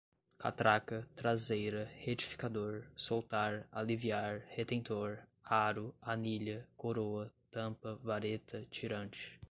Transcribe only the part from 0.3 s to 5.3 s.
catraca, traseira, retificador, soltar, aliviar, retentor,